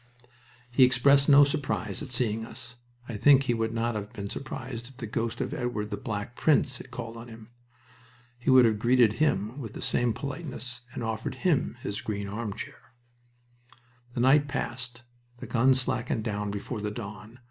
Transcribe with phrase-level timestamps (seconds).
[0.71, 2.75] He expressed no surprise at seeing us.
[3.07, 6.35] I think he would not have been surprised if the ghost of Edward the Black
[6.35, 7.49] Prince had called on him.
[8.39, 12.95] He would have greeted him with the same politeness and offered him his green armchair.
[14.13, 15.03] The night passed.
[15.37, 17.39] The guns slackened down before the dawn.